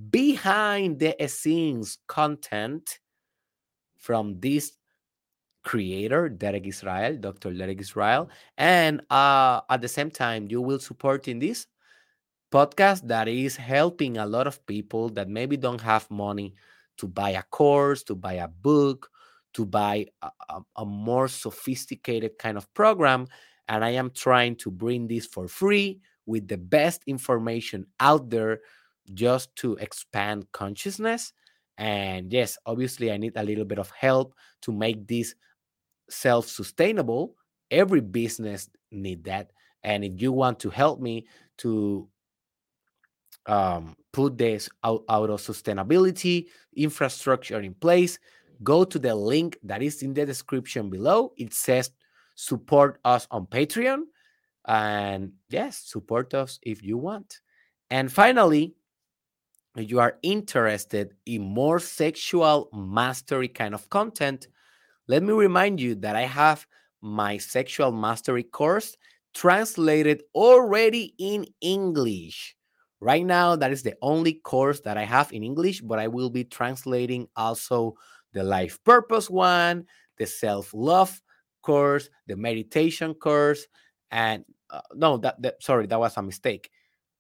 [0.10, 3.00] behind the scenes content
[3.98, 4.74] from this
[5.64, 7.54] creator, Derek Israel, Dr.
[7.54, 8.30] Derek Israel.
[8.58, 11.68] And uh, at the same time, you will support in this
[12.52, 16.54] podcast that is helping a lot of people that maybe don't have money
[16.98, 19.10] to buy a course, to buy a book,
[19.54, 23.28] to buy a, a, a, more sophisticated kind of program.
[23.68, 28.62] And I am trying to bring this for free with the best information out there
[29.14, 31.34] just to expand consciousness.
[31.78, 35.36] And yes, obviously, I need a little bit of help to make this
[36.10, 37.36] self sustainable.
[37.72, 39.52] Every business need that.
[39.84, 41.28] And if you want to help me
[41.60, 42.08] to
[43.48, 48.20] um, put this out, out of sustainability infrastructure in place,
[48.64, 51.34] go to the link that is in the description below.
[51.38, 51.92] It says
[52.36, 54.04] support us on Patreon.
[54.68, 57.40] And yes, support us if you want.
[57.90, 58.74] And finally,
[59.76, 64.48] if you are interested in more sexual mastery kind of content,
[65.08, 66.66] let me remind you that I have
[67.02, 68.98] my sexual mastery course
[69.34, 72.56] translated already in English.
[73.02, 76.30] Right now, that is the only course that I have in English, but I will
[76.30, 77.96] be translating also
[78.34, 79.86] the life purpose one,
[80.18, 81.22] the self love
[81.62, 83.68] course, the meditation course,
[84.12, 86.72] and uh, no, that, that sorry, that was a mistake.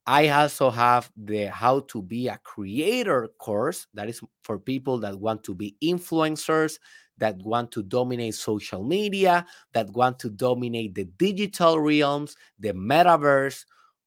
[0.08, 5.20] I also have the how to be a creator course that is for people that
[5.20, 6.78] want to be influencers,
[7.18, 13.66] that want to dominate social media, that want to dominate the digital realms, the metaverse,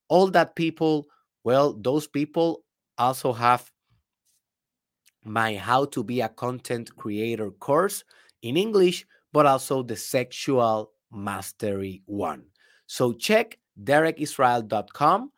[0.09, 1.07] all that people,
[1.49, 2.63] well, those people
[2.99, 3.73] also have
[5.25, 8.05] my How to Be a Content Creator course
[8.43, 12.43] in English, but also the Sexual Mastery one.
[12.87, 15.33] So check derekisrael.com.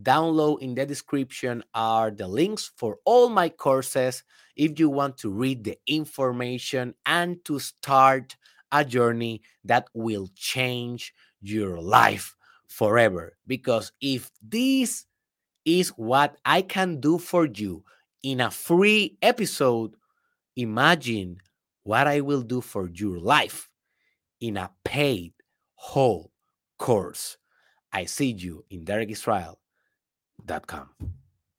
[0.00, 4.24] Download in the description are the links for all my courses
[4.56, 8.34] if you want to read the information and to start
[8.72, 12.34] a journey that will change your life
[12.66, 13.36] forever.
[13.46, 15.04] Because if this
[15.78, 17.84] is what I can do for you,
[18.22, 19.94] in a free episode,
[20.56, 21.38] imagine
[21.84, 23.70] what I will do for your life
[24.40, 25.32] in a paid
[25.74, 26.32] whole
[26.78, 27.36] course.
[27.92, 29.56] I see you in derekisrael.com.